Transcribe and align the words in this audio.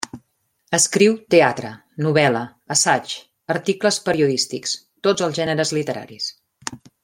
Escriu 0.77 1.17
teatre, 1.33 1.69
novel·la, 2.05 2.41
assaig, 2.77 3.13
articles 3.57 4.03
periodístics… 4.09 4.75
tots 5.09 5.27
els 5.29 5.41
gèneres 5.43 5.77
literaris. 5.81 6.33